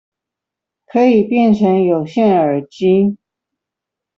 [0.87, 3.19] 可以變成有線耳機